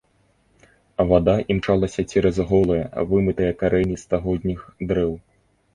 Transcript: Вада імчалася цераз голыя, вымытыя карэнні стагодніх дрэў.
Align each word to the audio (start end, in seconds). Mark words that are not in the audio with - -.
Вада 1.11 1.35
імчалася 1.55 2.07
цераз 2.15 2.37
голыя, 2.53 2.85
вымытыя 3.13 3.51
карэнні 3.61 3.97
стагодніх 4.07 4.59
дрэў. 4.93 5.11